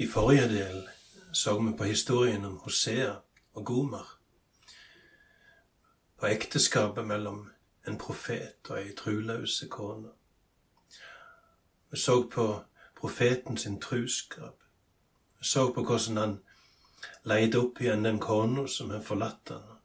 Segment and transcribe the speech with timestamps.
[0.00, 0.88] I forrige del
[1.32, 3.14] så vi på historien om Hosea
[3.54, 4.18] og Gomer.
[6.16, 7.50] På ekteskapet mellom
[7.88, 10.12] en profet og ei truløse kone.
[11.90, 12.46] Vi så på
[13.00, 14.62] profeten sin truskap.
[15.38, 16.38] Vi så på hvordan han
[17.24, 19.78] leide opp igjen den kona som har forlatt han og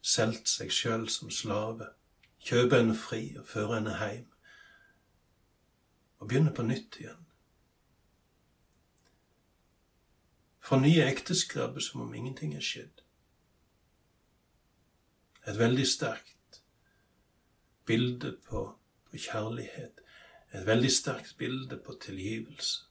[0.00, 1.92] solgt seg sjøl som slave,
[2.40, 4.30] kjøpe henne fri og føre henne hjem,
[6.18, 7.26] og begynne på nytt igjen.
[10.70, 13.00] Fornye ekteskapet som om ingenting er skjedd.
[15.50, 16.60] Et veldig sterkt
[17.86, 18.60] bilde på,
[19.10, 19.98] på kjærlighet.
[20.54, 22.84] Et veldig sterkt bilde på tilgivelse.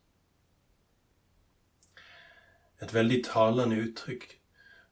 [2.83, 4.27] Et veldig talende uttrykk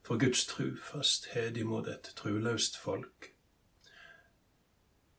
[0.02, 3.34] for Guds trufasthet imot et truløst folk.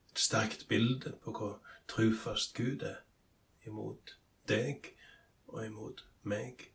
[0.10, 2.98] Et sterkt bilde på hvor trufast Gud er
[3.62, 4.18] imot
[4.50, 4.90] deg
[5.48, 6.69] og imot meg.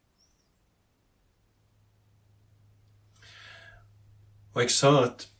[4.54, 5.30] Og jeg sa at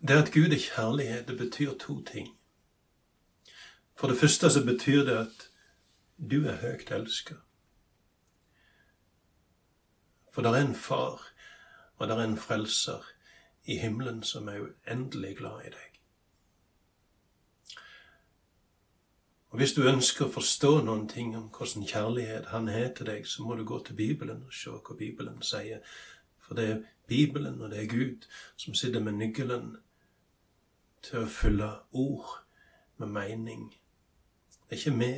[0.00, 2.28] det at Gud er kjærlighet, det betyr to ting.
[3.94, 5.50] For det første så betyr det at
[6.30, 7.34] du er høyt elska.
[10.32, 11.32] For det er en far,
[11.96, 13.04] og det er en frelser
[13.64, 15.90] i himmelen som er uendelig glad i deg.
[19.50, 23.26] Og Hvis du ønsker å forstå noen ting om hvordan kjærlighet han har til deg,
[23.26, 25.82] så må du gå til Bibelen og se hva Bibelen sier.
[26.50, 28.26] For det er Bibelen og det er Gud
[28.58, 29.76] som sitter med nøkkelen
[31.06, 32.40] til å fylle ord
[32.98, 33.70] med mening
[34.70, 35.14] det er ikke vi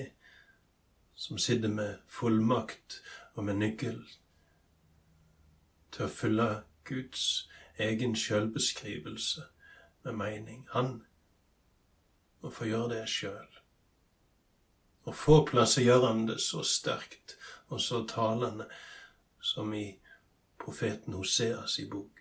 [1.14, 3.02] som sitter med fullmakt
[3.34, 3.98] og med nøkkel
[5.92, 6.46] til å fylle
[6.88, 7.24] Guds
[7.76, 9.44] egen sjølbeskrivelse
[10.06, 10.62] med mening.
[10.72, 11.02] Han
[12.40, 13.60] må få gjøre det sjøl.
[15.04, 17.36] Og få plasser gjør han det så sterkt
[17.68, 18.70] og så talende
[19.52, 19.84] som i
[20.64, 22.20] profeten Hoseas i bok.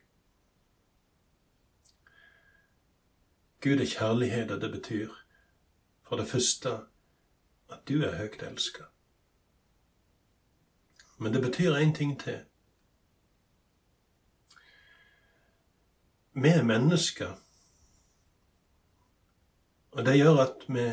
[3.62, 5.09] Gud er kjærlighet, og det betyr
[6.02, 6.69] for det første
[7.69, 8.84] at du er høyt elska.
[11.18, 12.46] Men det betyr én ting til.
[16.34, 17.35] Vi er mennesker,
[19.91, 20.88] og det gjør at vi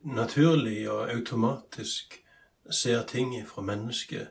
[0.00, 2.24] naturlig og automatisk
[2.70, 4.30] ser ting fra mennesket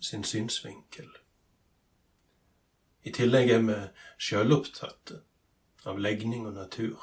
[0.00, 1.08] sin synsvinkel.
[3.08, 3.76] I tillegg er vi
[4.20, 5.22] sjølopptatte
[5.88, 6.98] av legning og natur.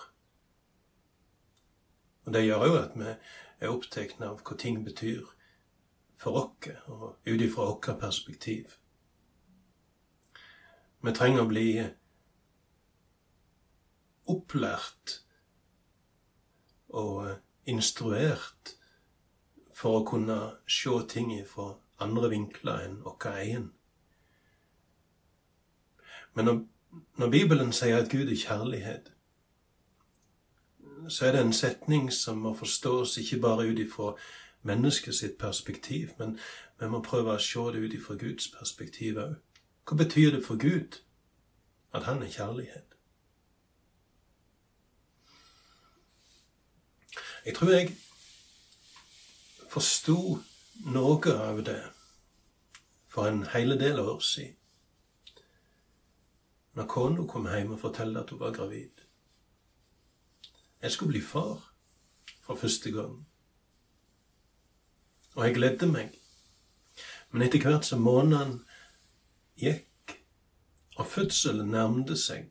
[2.26, 5.24] Og Det gjør òg at vi er opptatt av hva ting betyr
[6.22, 8.76] for oss, og ut ifra vårt perspektiv.
[11.02, 11.70] Vi trenger å bli
[14.30, 15.20] opplært
[16.90, 17.36] og
[17.70, 18.76] instruert
[19.74, 23.72] for å kunne se ting fra andre vinkler enn vår egen.
[26.34, 26.62] Men når,
[27.18, 29.12] når Bibelen sier at Gud er kjærlighet,
[31.10, 34.16] så er det en setning som må forstås ikke bare ut ifra
[34.66, 36.40] mennesket perspektiv, men
[36.80, 39.36] vi må prøve å se det ut ifra Guds perspektiv òg.
[39.86, 40.98] Hva betyr det for Gud
[41.94, 42.96] at han er kjærlighet?
[47.46, 47.92] Jeg tror jeg
[49.70, 50.40] forsto
[50.90, 51.82] noe av det
[53.08, 54.58] for en hele del år siden.
[56.76, 59.06] Når kona kom hjem og fortalte at hun var gravid.
[60.82, 61.72] Jeg skulle bli far
[62.44, 63.28] for første gang.
[65.36, 66.12] Og jeg gledde meg.
[67.32, 68.60] Men etter hvert som måneden
[69.60, 70.20] gikk,
[70.96, 72.46] og fødselen nærmte seg,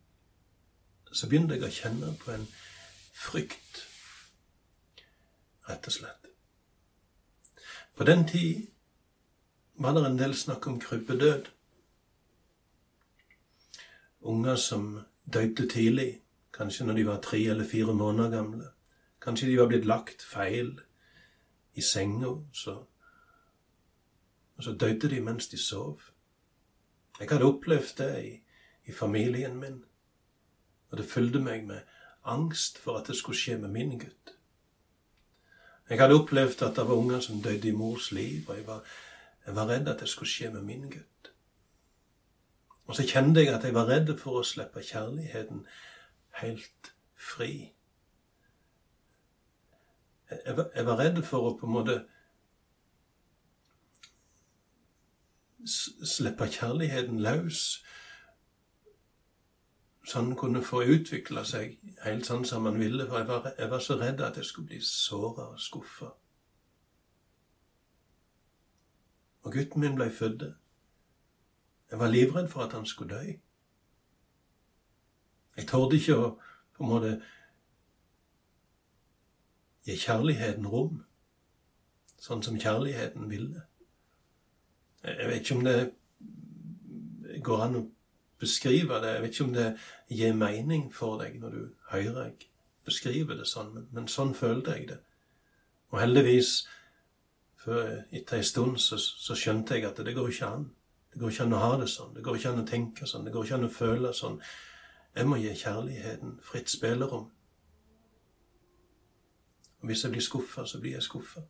[1.13, 2.45] så begynte jeg å kjenne på en
[3.15, 3.85] frykt,
[5.69, 6.29] rett og slett.
[7.97, 8.67] På den tid
[9.81, 11.49] var det en del snakk om krybbedød.
[14.25, 15.01] Unger som
[15.33, 16.21] døde tidlig
[16.55, 18.65] Kanskje når de var tre eller fire måneder gamle.
[19.23, 20.81] Kanskje de var blitt lagt feil
[21.75, 22.85] i senga, så
[24.57, 26.01] Og så døde de mens de sov.
[27.21, 28.43] Jeg hadde opplevd det i,
[28.87, 29.85] i familien min,
[30.91, 31.81] og det fulgte meg med
[32.25, 34.35] angst for at det skulle skje med min gutt.
[35.91, 38.85] Jeg hadde opplevd at det var unger som døde i mors liv, og jeg var,
[39.47, 41.14] jeg var redd at det skulle skje med min gutt.
[42.87, 45.65] Og så kjente jeg at jeg var redd for å slippe kjærligheten
[46.41, 47.73] helt fri.
[50.31, 51.97] Jeg var, redd for å på en måte
[55.65, 57.63] slippe kjærligheten løs,
[60.05, 63.07] så han kunne få utvikle seg helt sånn som han ville.
[63.09, 66.11] For jeg var, jeg var så redd at jeg skulle bli såra og skuffa.
[69.45, 70.45] Og gutten min blei født.
[71.95, 73.33] Jeg var livredd for at han skulle dø.
[75.57, 76.31] Jeg torde ikke å
[76.75, 77.11] på en måte
[79.87, 81.05] gi kjærligheten rom,
[82.19, 83.63] sånn som kjærligheten ville.
[85.07, 87.87] Jeg vet ikke om det går an å
[88.43, 89.15] beskrive det.
[89.15, 89.71] Jeg vet ikke om det
[90.11, 91.65] gir mening for deg når du
[91.95, 92.49] hører jeg
[92.91, 95.03] beskriver det sånn, men, men sånn følte jeg det.
[95.95, 96.57] Og heldigvis,
[97.55, 100.73] for etter ei stund, så, så skjønte jeg at det går ikke an.
[101.15, 102.15] Det går ikke an å ha det sånn.
[102.15, 103.23] Det går ikke an å tenke sånn.
[103.25, 104.41] Det går ikke an å føle sånn.
[105.15, 107.29] Jeg må gi kjærligheten fritt spillerom.
[109.79, 111.45] Og hvis jeg blir skuffa, så blir jeg skuffa.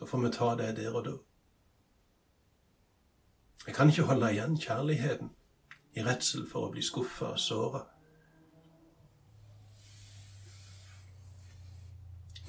[0.00, 1.14] Da får vi ta det der og da.
[3.66, 5.30] Jeg kan ikke holde igjen kjærligheten
[5.94, 7.84] i redsel for å bli skuffa og såra.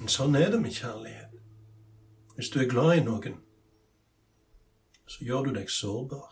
[0.00, 1.38] Men sånn er det med kjærlighet.
[2.34, 3.38] Hvis du er glad i noen,
[5.06, 6.31] så gjør du deg sårbar.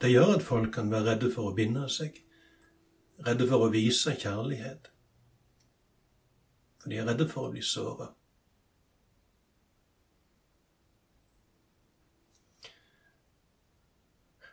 [0.00, 2.18] Det gjør at folk kan være redde for å binde seg,
[3.26, 4.90] redde for å vise kjærlighet.
[6.82, 8.10] For de er redde for å bli såra.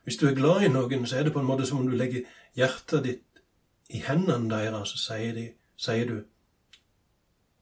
[0.04, 1.96] Hvis du er glad i noen, så er det på en måte som om du
[1.96, 2.28] legger
[2.60, 3.44] hjertet ditt
[3.94, 5.46] i hendene deres, og sier, de,
[5.80, 6.18] sier du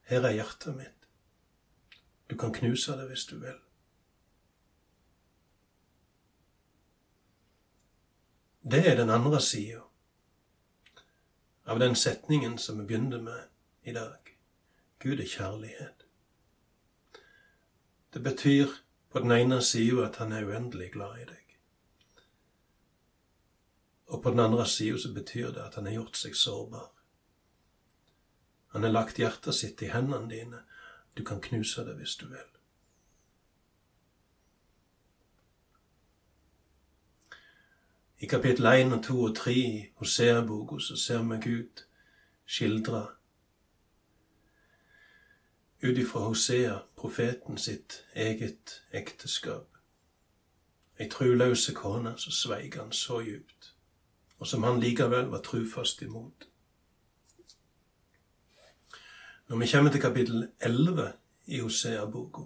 [0.09, 1.05] Her er hjertet mitt.
[2.29, 3.59] Du kan knuse det hvis du vil.
[8.63, 9.81] Det er den andre sida
[11.65, 13.47] av den setningen som vi begynte med
[13.81, 14.37] i dag.
[14.99, 16.05] Gud er kjærlighet.
[18.13, 18.69] Det betyr
[19.09, 21.57] på den ene sida at han er uendelig glad i deg.
[24.13, 26.91] Og på den andre sida så betyr det at han har gjort seg sårbar.
[28.75, 30.61] Han har lagt hjertet sitt i hendene dine.
[31.17, 32.60] Du kan knuse det hvis du vil.
[38.21, 41.83] I kapittel 1 og 2 og 3 i Hosea-boka så ser vi Gud
[42.45, 43.07] skildre
[45.83, 49.65] ut ifra Hosea, profeten sitt eget ekteskap.
[50.99, 53.73] Ei truløse kone som sveik han så djupt,
[54.37, 56.45] og som han likevel var trufast imot.
[59.47, 61.13] Når vi kommer til kapittel 11
[61.45, 62.45] i Hosea-boka,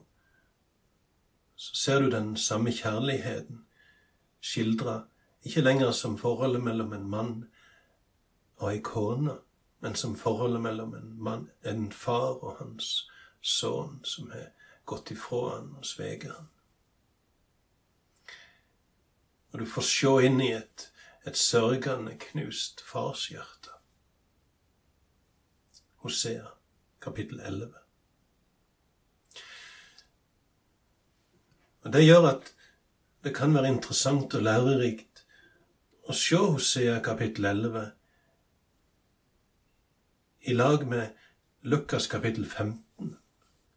[1.55, 3.65] så ser du den samme kjærligheten
[4.41, 5.01] skildra
[5.45, 7.33] ikke lenger som forholdet mellom en mann
[8.57, 9.37] og ei kone,
[9.79, 13.05] men som forholdet mellom en, mann, en far og hans
[13.45, 14.49] sønn som har
[14.89, 16.49] gått ifra han og sveget han.
[19.53, 20.89] Og du får se inn i et,
[21.29, 23.77] et sørgende, knust farshjerte.
[26.01, 26.49] Hosea,
[27.01, 27.69] kapittel 11.
[31.85, 32.55] Og Det gjør at
[33.23, 35.14] det kan være interessant og lærerikt
[36.05, 37.91] og se Hosea kapittel 11
[40.41, 41.07] i lag med
[41.61, 43.15] Lukas kapittel 15,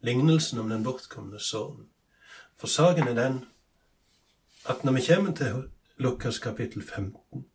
[0.00, 1.88] lignelsen om den bortkomne sønnen.
[2.56, 3.38] For saken er den
[4.68, 7.46] at når vi kommer til Lukas kapittel 15,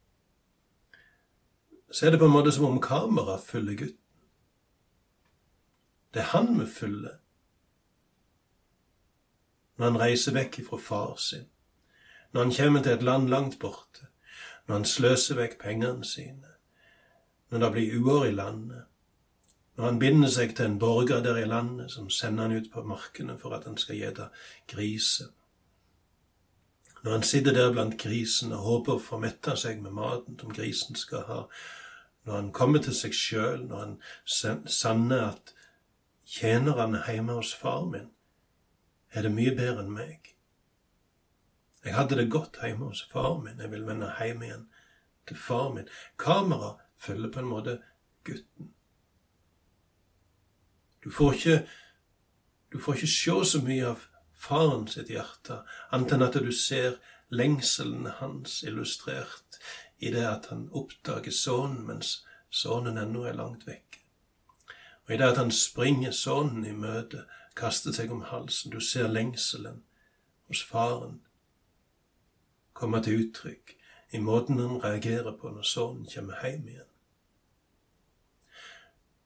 [1.92, 4.00] så er det på en måte som om kameraet følger gutten.
[6.14, 7.20] Det er han vi følger
[9.78, 11.46] når han reiser vekk ifra far sin,
[12.32, 14.08] når han kommer til et land langt borte,
[14.68, 16.56] når han sløser vekk pengene sine,
[17.52, 18.84] når det blir uår i landet,
[19.76, 22.84] når han binder seg til en borger der i landet som sender han ut på
[22.86, 24.30] markene for at han skal gjete
[24.70, 25.32] griser,
[27.04, 30.54] når han sitter der blant grisen og håper å få metta seg med maten som
[30.56, 31.40] grisen skal ha,
[32.24, 33.98] når han kommer til seg sjøl, når han
[34.72, 35.52] sanner at
[36.24, 38.08] tjenerne hjemme hos far min
[39.14, 40.33] er det mye bedre enn meg.
[41.84, 43.60] Jeg hadde det godt hjemme hos far min.
[43.60, 44.68] Jeg vil vende hjem igjen
[45.28, 45.90] til far min.
[46.20, 47.78] Kamera følger på en måte
[48.24, 48.72] gutten.
[51.04, 51.58] Du får ikke
[52.74, 55.60] du får ikke se så mye av faren sitt hjerte,
[55.94, 56.96] annet enn at du ser
[57.30, 59.60] lengselen hans illustrert
[60.02, 62.16] i det at han oppdager sønnen mens
[62.50, 64.00] sønnen ennå er langt vekk.
[65.06, 69.12] Og i det at han springer sønnen i møte, kaster seg om halsen, du ser
[69.12, 69.84] lengselen
[70.50, 71.20] hos faren
[72.74, 73.78] komme til uttrykk
[74.14, 76.90] i måten han reagerer på når sønnen kommer hjem igjen.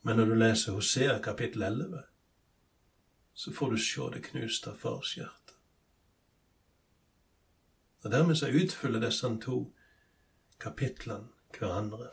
[0.07, 2.03] Men når du leser Hosea kapittel 11,
[3.33, 5.57] så får du se det knuste farshjertet.
[8.03, 9.57] Og dermed så utfyller disse to
[10.59, 11.27] kapitlene
[11.57, 12.07] hverandre.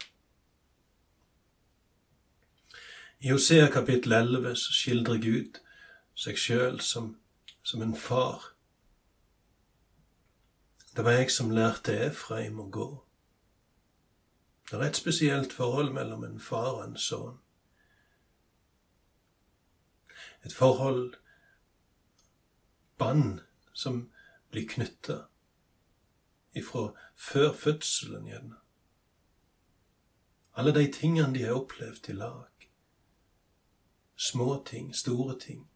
[3.21, 5.61] I Hosea kapittel 11 så skildrer Gud
[6.19, 7.14] seg sjøl som,
[7.62, 8.53] som en far.
[10.97, 12.89] Det var jeg som lærte Efraim å gå.
[14.71, 17.41] Det er et spesielt forhold mellom en far og en sønn.
[20.47, 21.17] Et forhold
[22.99, 23.41] Bånd
[23.73, 24.05] som
[24.51, 25.25] blir knytta
[26.55, 28.61] ifra før fødselen gjerne.
[30.55, 32.69] Alle de tingene de har opplevd i lag.
[34.17, 35.67] Små ting, store ting.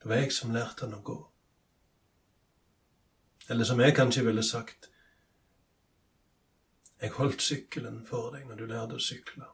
[0.00, 1.29] Det var jeg som lærte han å gå.
[3.50, 4.90] Eller som jeg kanskje ville sagt
[7.00, 9.46] Jeg holdt sykkelen for deg når du lærte å sykle.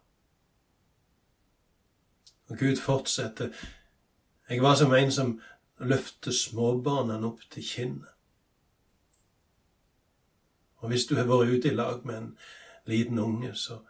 [2.50, 3.54] Og Gud fortsetter.
[4.50, 5.32] Jeg var som en som
[5.78, 8.12] løfter småbarna opp til kinnet.
[10.82, 12.28] Og hvis du har vært ute i lag med en
[12.90, 13.80] liten unge, så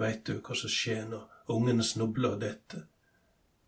[0.00, 2.86] veit du hva som skjer når ungen snubler og detter,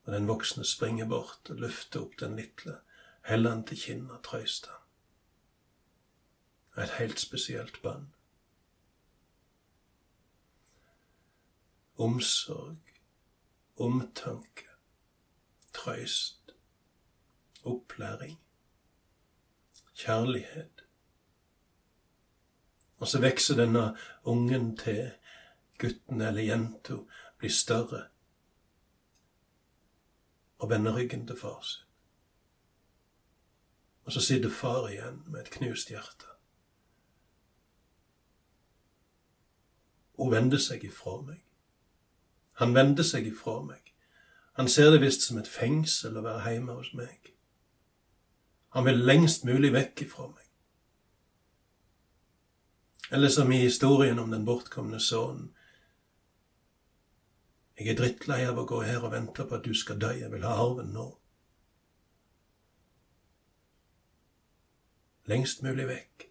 [0.06, 2.80] og den voksne springer bort og løfter opp den lille,
[3.26, 4.85] heller han til kinnet og trøster han.
[6.76, 8.06] Et helt spesielt band.
[11.98, 12.76] Omsorg,
[13.76, 14.66] omtanke,
[15.72, 16.52] trøyst,
[17.64, 18.40] opplæring,
[19.94, 20.86] kjærlighet
[22.98, 25.10] og så vokser denne ungen til
[25.78, 26.96] gutten eller jenta
[27.38, 28.06] blir større
[30.58, 31.84] og vender ryggen til far sin.
[34.04, 36.35] Og så sitter far igjen med et knust hjerte.
[40.16, 41.42] Hun vender seg ifra meg.
[42.60, 43.92] Han vender seg ifra meg.
[44.56, 47.32] Han ser det visst som et fengsel å være hjemme hos meg.
[48.76, 50.46] Han vil lengst mulig vekk ifra meg.
[53.10, 55.52] Eller som i historien om den bortkomne sønnen.
[57.76, 60.32] Jeg er drittlei av å gå her og vente på at du skal dø, jeg
[60.32, 61.10] vil ha arven nå.
[65.28, 66.25] Lengst mulig vekk.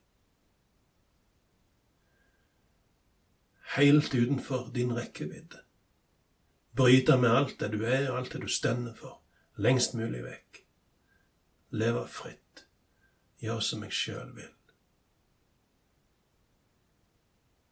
[3.75, 5.60] Heilt utenfor din rekkevidde.
[6.75, 9.22] Bryte med alt det du er og alt det du stender for.
[9.55, 10.62] Lengst mulig vekk.
[11.72, 12.65] Leve fritt.
[13.39, 14.51] Gjøre som jeg sjøl vil.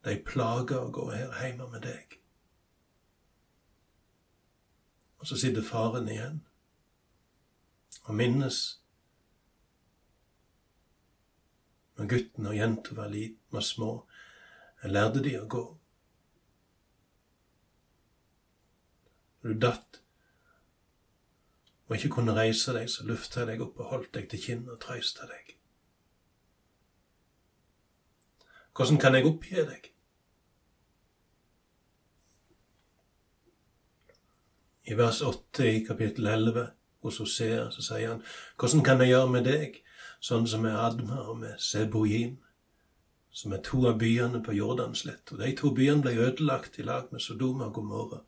[0.04, 2.18] De plager å gå her hjemme med deg.
[5.24, 6.42] Og så sitter faren igjen
[8.04, 8.58] og minnes
[11.96, 13.16] når gutten og jenta var,
[13.54, 13.92] var små.
[14.82, 15.64] Jeg lærte de å gå.
[19.44, 20.00] Du datt
[21.88, 24.72] og ikke kunne reise deg, så løfta jeg deg opp og holdt deg til kinnet
[24.72, 25.52] og trøysta deg.
[28.74, 29.90] Hvordan kan jeg oppgi deg?
[34.90, 36.72] I vers 8 i kapittel 11
[37.06, 38.24] hos Hosea så sier han,
[38.58, 39.78] Hvordan kan jeg gjøre med deg,
[40.24, 42.40] sånn som med Adma og med Seboim,
[43.32, 45.32] som er to av byene på Jordanslett?
[45.32, 48.24] Og de to byene ble ødelagt i lag med Sodoma og Gomorra.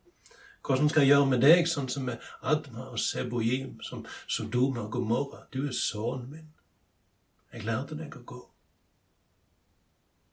[0.65, 4.95] Hvordan skal jeg gjøre med deg, sånn som med Adma og Seboim, som Sodoma og
[4.95, 5.43] Gomorra?
[5.53, 6.47] Du er sønnen min.
[7.53, 8.39] Jeg lærte deg å gå.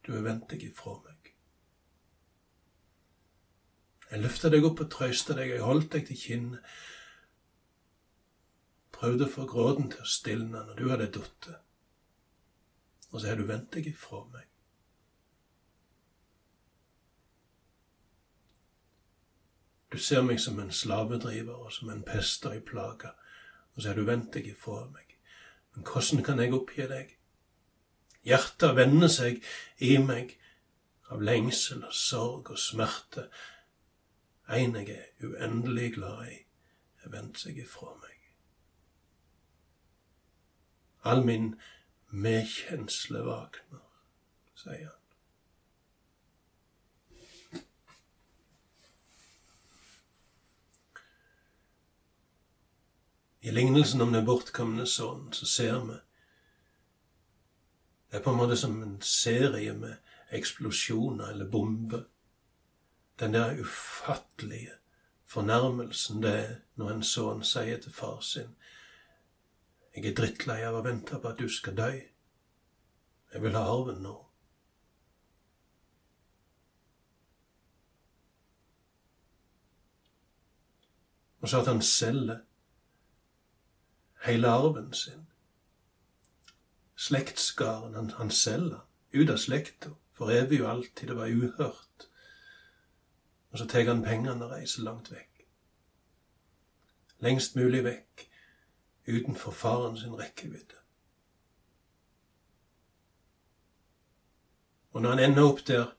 [0.02, 1.34] Du har vendt deg ifra meg.
[4.12, 6.72] Jeg løfta deg opp og trøsta deg, jeg holdt deg til kinnet.
[8.92, 11.52] Prøvde å få gråten til å stilne når du hadde falt.
[13.12, 14.51] Og så har du vendt deg ifra meg.
[19.92, 23.10] Du ser meg som en slavedriver og som en pester i plaga,
[23.74, 25.18] og så har du vendt deg ifra meg.
[25.74, 27.10] Men hvordan kan jeg oppgi deg?
[28.24, 29.42] Hjertet vender seg
[29.82, 30.36] i meg
[31.12, 33.26] av lengsel og sorg og smerte
[34.52, 36.38] en jeg er uendelig glad i,
[37.04, 38.16] er vendt seg ifra meg.
[41.08, 41.54] All min
[42.12, 43.86] medkjensle våkner,
[44.56, 45.01] sier han.
[53.42, 55.96] I lignelsen om den bortkomne sønnen så ser vi
[58.10, 59.96] Det er på en måte som en serie med
[60.30, 62.04] eksplosjoner eller bomber
[63.18, 64.76] den der ufattelige
[65.26, 68.54] fornærmelsen det er når en sønn sier til far sin
[69.96, 71.90] Jeg er drittlei av å vente på at du skal dø.
[73.32, 74.14] Jeg vil ha arven nå.
[81.42, 82.40] Og så at han selger
[84.22, 85.26] hele arven sin.
[86.96, 91.08] Slektskaren, han, han selger ut av slekta for evig og alltid.
[91.08, 92.08] Det var uhørt.
[93.50, 95.28] Og så tar han pengene og reiser langt vekk.
[97.22, 98.24] lengst mulig vekk,
[99.06, 100.74] utenfor faren sin rekkevidde.
[104.90, 105.92] Og når han ender opp der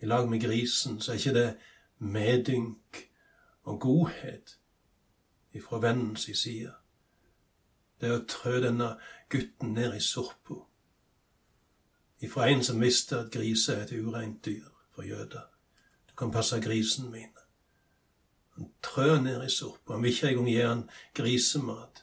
[0.00, 1.56] i lag med grisen, så er ikke det
[1.98, 3.02] medynk
[3.62, 4.58] og godhet
[5.52, 6.72] ifra vennens side.
[8.04, 8.90] Det å trø denne
[9.32, 10.58] gutten ned i sorpa.
[12.20, 15.46] Ifra en som visste at grise er et ureint dyr for jøder.
[16.10, 17.32] Du kan passe grisen min.
[18.56, 19.94] Han trør ned i sorpa.
[19.94, 20.82] Han vil ikke engang gi han
[21.16, 22.02] grisemat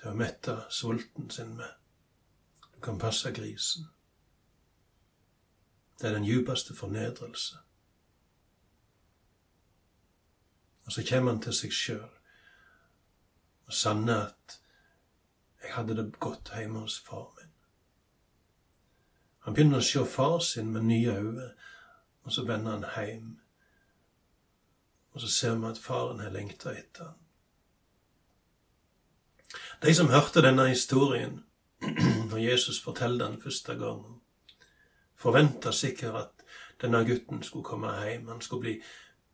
[0.00, 1.78] til å mette sulten sin med.
[2.74, 3.86] Du kan passe grisen.
[6.00, 7.60] Det er den djupeste fornedrelse.
[10.84, 12.10] Og så kommer han til seg sjøl
[13.70, 14.58] og sanner at
[15.62, 17.50] jeg hadde det godt hjemme hos far min.
[19.44, 21.48] Han begynner å se far sin med nye øyne,
[22.22, 23.30] og så vender han hjem.
[25.12, 27.18] Og så ser vi at faren har lengta etter han.
[29.82, 31.42] De som hørte denne historien
[32.30, 34.20] når Jesus fortalte den første gangen,
[35.18, 36.46] forventa sikkert at
[36.82, 38.28] denne gutten skulle komme hjem.
[38.28, 38.76] Han skulle bli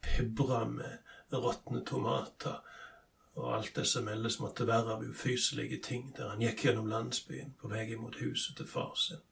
[0.03, 0.99] pibra med
[1.33, 2.63] råtne tomater
[3.39, 7.55] og alt det som ellers måtte være av ufyselige ting, der han gikk gjennom landsbyen
[7.61, 9.23] på vei mot huset til far sin.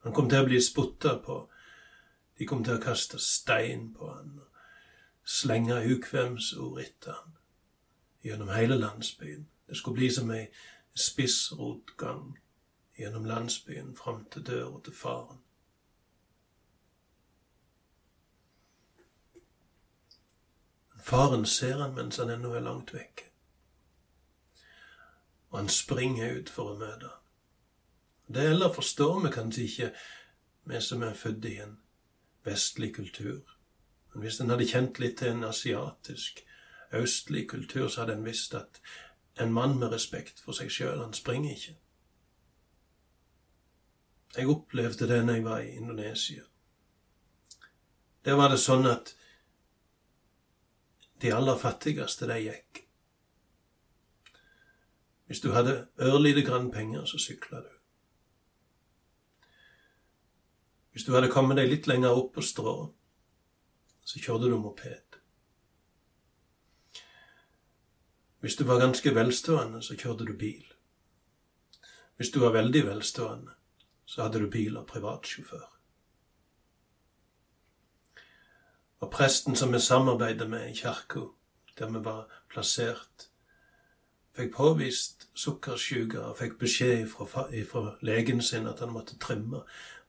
[0.00, 1.42] Han kom til å bli spotta på,
[2.38, 7.36] de kom til å kaste stein på han og slenge ukvemsord etter han
[8.24, 9.44] gjennom hele landsbyen.
[9.68, 10.46] Det skulle bli som ei
[10.96, 12.38] spissrotgang
[12.96, 15.44] gjennom landsbyen fram til døra til faren.
[21.10, 23.24] Faren ser han mens han ennå er langt vekke.
[25.50, 27.16] Og han springer ut for å møte han.
[28.30, 29.88] Det heller forstår vi kanskje ikke,
[30.70, 31.72] vi som er født i en
[32.46, 33.42] vestlig kultur.
[34.12, 36.44] Men hvis en hadde kjent litt til en asiatisk,
[36.94, 38.78] østlig kultur, så hadde en visst at
[39.42, 41.74] en mann med respekt for seg sjøl, han springer ikke.
[44.36, 46.46] Jeg opplevde det når jeg var i Indonesia.
[48.24, 49.16] Der var det sånn at
[51.20, 52.84] de aller fattigste, de gikk.
[55.30, 57.70] Hvis du hadde ørlite grann penger, så sykla du.
[60.90, 62.74] Hvis du hadde kommet deg litt lenger opp på strå,
[64.02, 65.20] så kjørte du moped.
[68.40, 70.64] Hvis du var ganske velstående, så kjørte du bil.
[72.16, 73.54] Hvis du var veldig velstående,
[74.04, 75.68] så hadde du bil og privatsjåfør.
[79.00, 81.20] Og presten som vi samarbeidet med i kirka,
[81.78, 83.30] der vi var plassert,
[84.36, 87.46] fikk påvist sukkersyke og fikk beskjed fra,
[88.04, 89.62] legen sin at han måtte trimme.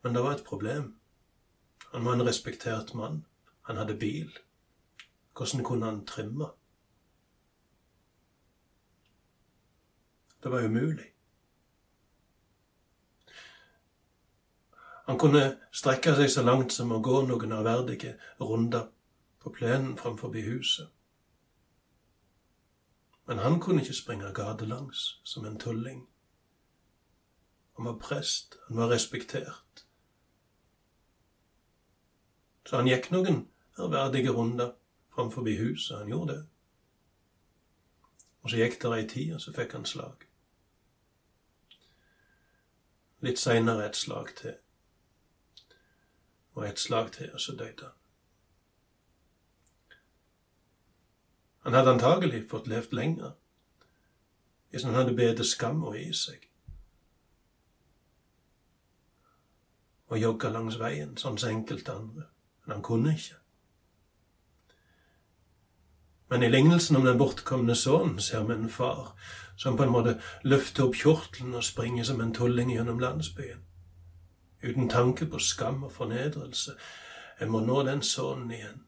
[0.04, 0.96] Men det var et problem.
[1.94, 3.26] Han var en respektert mann.
[3.62, 4.38] Han hadde bil.
[5.38, 6.52] Hvordan kunne han trimme?
[10.44, 11.14] Det var umulig.
[15.12, 18.86] Han kunne strekke seg så langt som å gå noen ærverdige runder
[19.44, 20.88] på plenen framfor huset.
[23.28, 26.06] Men han kunne ikke springe gatelangs som en tulling.
[27.76, 29.84] Han var prest, han var respektert.
[32.64, 33.44] Så han gikk noen
[33.76, 34.78] ærverdige runder
[35.12, 36.48] framfor huset, han gjorde det.
[38.42, 40.28] Og så gikk det ei tid, og så fikk han slag.
[43.20, 44.61] Litt seinere et slag til
[46.54, 47.98] og et slag til, og så døde han.
[51.62, 53.38] Han hadde antagelig fått levd lenger
[54.72, 56.48] hvis han hadde bedt skamma i seg
[60.12, 62.26] og jogga langs veien, sånn som enkelte andre.
[62.66, 63.38] Men han kunne ikke.
[66.32, 69.14] Men i lignelsen om den bortkomne sønnen ser vi en far
[69.56, 73.64] som på en måte løfter opp kjortelen og springer som en tulling gjennom landsbyen
[74.64, 76.76] uten tanke på skam og fornedrelse.
[77.40, 78.84] Jeg må nå den sønnen igjen.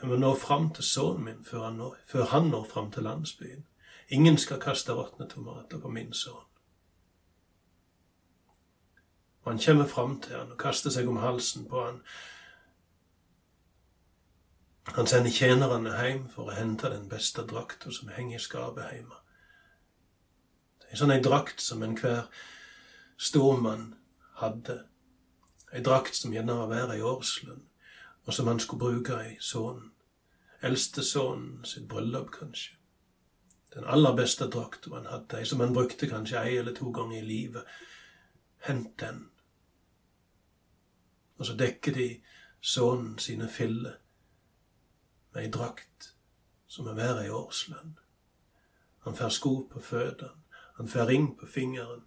[0.00, 3.02] Jeg må nå fram til sønnen min før han, når, før han når fram til
[3.02, 3.66] landsbyen.
[4.08, 6.44] Ingen skal kaste råtne tomater på min sønn.
[9.42, 12.00] Og han kommer fram til han og kaster seg om halsen på han.
[14.94, 19.18] Han sender tjenerne hjem for å hente den beste drakta som henger i skapet hjemme.
[20.82, 22.28] Det er sånn ei drakt som enhver
[23.18, 23.94] stormann
[24.38, 24.84] hadde
[25.76, 27.62] ei drakt som gjerne var verre i årslønn,
[28.24, 29.92] og som han skulle bruke i sønnen.
[30.64, 32.78] Eldste sønnen sitt bryllup, kanskje.
[33.74, 37.18] Den aller beste drakta han hadde, ei som han brukte kanskje ei eller to ganger
[37.18, 37.68] i livet.
[38.64, 39.26] Hent den.
[41.36, 42.08] Og så dekker de
[42.60, 44.00] sønnen sine filler
[45.34, 46.14] med ei drakt
[46.66, 47.98] som å være ei årslønn.
[49.04, 50.32] Han får sko på føttene,
[50.80, 52.06] han får ring på fingeren.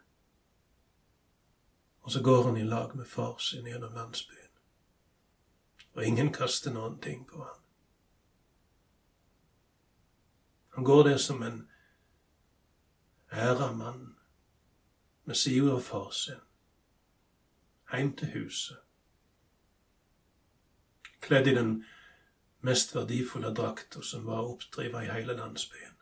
[2.02, 4.50] Og så går han i lag med far sin gjennom landsbyen.
[5.94, 7.60] Og ingen kaster noen ting på han.
[10.76, 11.70] Han går der som en
[13.32, 14.16] æra mann
[15.24, 16.42] med sida av far sin,
[17.92, 18.78] heim til huset,
[21.22, 21.74] kledd i den
[22.66, 25.98] mest verdifulle drakta som var oppdriva i hele landsbyen.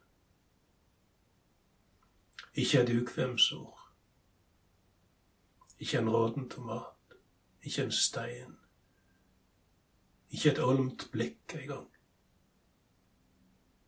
[2.54, 3.77] Ikke et ukvemsord.
[5.80, 7.16] Ikke en råden tomat.
[7.64, 8.58] Ikke en stein.
[10.30, 11.92] Ikke et olmt blikk engang.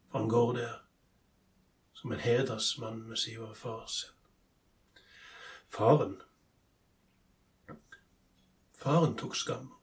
[0.10, 0.78] For han går der
[1.94, 4.16] som en hedersmann med siv av far sin.
[5.68, 6.22] Faren
[8.80, 9.74] Faren tok skam.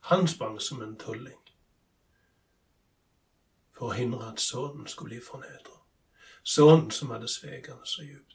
[0.00, 1.40] Han sprang som en tulling
[3.72, 5.80] for å hindre at sønnen skulle bli fornedra.
[6.46, 8.31] Sønnen som hadde sveket så djupt.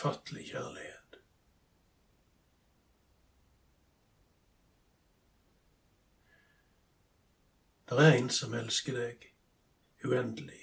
[0.00, 1.16] Ufattelig kjærlighet.
[7.88, 9.26] Det er en som elsker deg
[10.08, 10.62] uendelig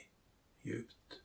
[0.66, 1.20] djupt.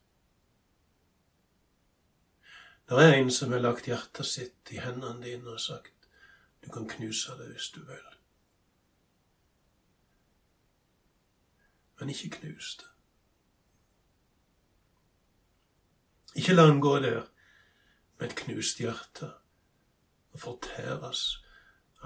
[2.91, 6.13] Det er en som har lagt hjertet sitt i hendene dine og sagt
[6.61, 8.15] du kan knuse det hvis du vil.
[11.97, 12.93] Men ikke knus det.
[16.37, 17.32] Ikke la han gå der
[18.23, 19.33] med et knust hjerte
[20.31, 21.23] og fortæres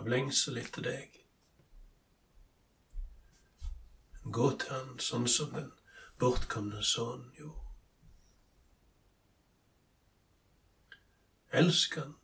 [0.01, 1.19] av lengsel etter deg.
[4.37, 5.69] Gå til han sånn som den
[6.17, 7.67] bortkomne sønnen gjorde.
[11.61, 12.15] Elsk han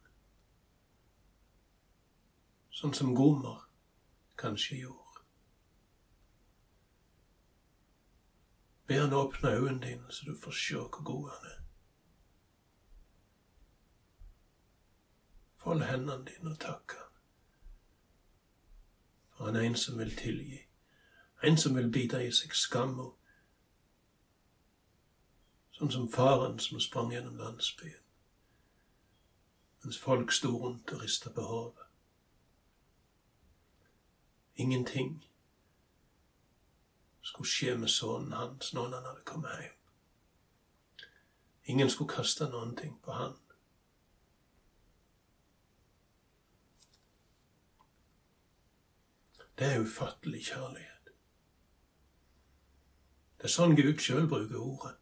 [2.80, 3.66] sånn som Gomer
[4.40, 5.26] kanskje gjorde.
[8.88, 11.61] Be han åpne øynene dine, så du får se hvor god han er.
[15.62, 17.10] Fold hendene dine og takk ham.
[19.30, 20.60] For han er en som vil tilgi.
[21.42, 22.96] En som vil bite i seg skam.
[25.78, 28.02] Sånn som faren som sprang gjennom landsbyen.
[29.82, 31.86] Mens folk sto rundt og rista på hodet.
[34.56, 35.24] Ingenting
[37.22, 39.78] skulle skje med sønnen hans når han hadde kommet hjem.
[41.64, 43.41] Ingen skulle kaste noen ting på han.
[49.58, 51.12] Det er ufattelig kjærlighet.
[53.38, 54.96] Det er sånn Gud sjøl bruker ordet.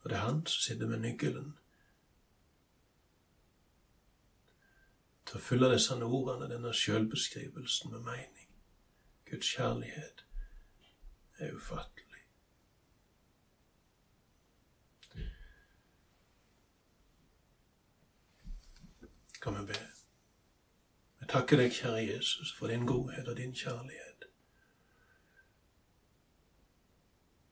[0.00, 1.56] Og det er han som sitter med nøkkelen
[5.26, 8.46] til å fylle disse ordene, denne sjølbeskrivelsen med mening.
[9.26, 10.22] Guds kjærlighet
[11.42, 12.22] er ufattelig.
[19.42, 19.95] Kan vi be?
[21.26, 24.26] Jeg takker deg, kjære Jesus, for din godhet og din kjærlighet.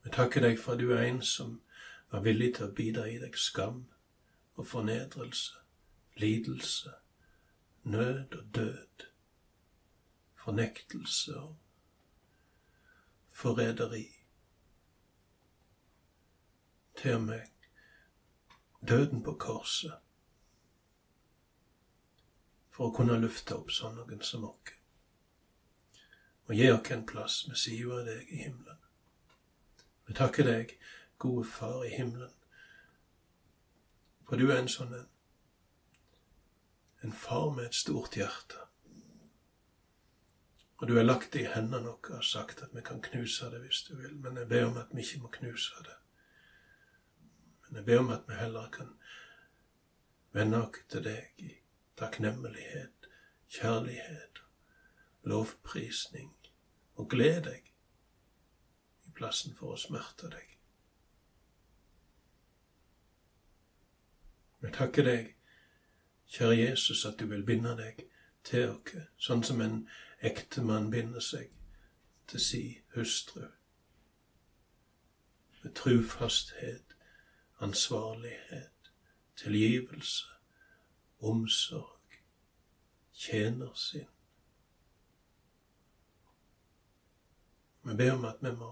[0.05, 1.57] Jeg takker deg for at du er en som
[2.13, 3.81] var villig til å bidra i deg skam
[4.55, 5.59] og fornedrelse,
[6.23, 6.93] lidelse,
[7.83, 9.09] nød og død,
[10.45, 11.59] fornektelse og
[13.29, 14.07] forræderi.
[17.03, 17.43] Til og med
[18.89, 20.04] døden på korset.
[22.75, 24.73] For å kunne løfte opp sånn noen som oss.
[26.45, 28.81] Og gi oss en plass med sida av deg i himmelen.
[30.05, 30.75] Vi takker deg,
[31.19, 32.33] gode Far i himmelen,
[34.25, 35.09] for du er en sånn en,
[37.05, 38.61] en far med et stort hjerte.
[40.81, 43.63] Og du har lagt det i hendene våre og sagt at vi kan knuse det
[43.63, 45.99] hvis du vil, men jeg ber om at vi ikke må knuse det.
[47.65, 48.91] Men jeg ber om at vi heller kan
[50.35, 51.53] vende oss til deg i
[51.97, 53.09] takknemlighet,
[53.49, 54.43] kjærlighet,
[55.23, 56.35] lovprisning
[56.95, 57.71] og glede deg
[59.15, 60.51] plassen for å smerte deg.
[64.65, 65.33] Vi takker deg,
[66.35, 68.07] kjære Jesus, at du vil binde deg
[68.49, 69.83] til oss, sånn som en
[70.25, 71.53] ektemann binder seg
[72.31, 72.63] til si
[72.97, 73.47] hustru.
[75.63, 76.97] Med trufasthet,
[77.65, 78.91] ansvarlighet,
[79.41, 80.34] tilgivelse,
[81.25, 82.19] omsorg,
[83.13, 84.09] tjener sin.
[87.85, 88.71] Vi ber om at vi må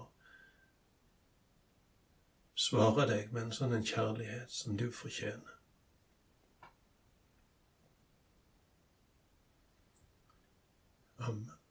[2.55, 5.59] svare deg med en sånn kjærlighet som du fortjener.
[11.23, 11.62] Amen.